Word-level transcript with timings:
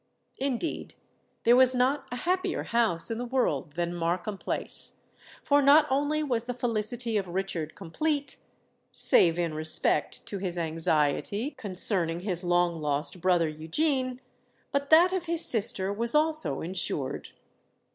Indeed, 0.39 0.95
there 1.43 1.55
was 1.55 1.75
not 1.75 2.07
a 2.11 2.15
happier 2.15 2.63
house 2.63 3.11
in 3.11 3.19
the 3.19 3.23
world 3.25 3.73
than 3.75 3.93
Markham 3.93 4.35
Place;—for 4.35 5.61
not 5.61 5.85
only 5.91 6.23
was 6.23 6.47
the 6.47 6.55
felicity 6.55 7.17
of 7.17 7.27
Richard 7.27 7.75
complete—save 7.75 9.37
in 9.37 9.53
respect 9.53 10.25
to 10.25 10.39
his 10.39 10.57
anxiety 10.57 11.51
concerning 11.51 12.21
his 12.21 12.43
long 12.43 12.81
lost 12.81 13.21
brother 13.21 13.47
Eugene,—but 13.47 14.89
that 14.89 15.13
of 15.13 15.25
his 15.25 15.45
sister 15.45 15.93
was 15.93 16.15
also 16.15 16.61
ensured. 16.61 17.29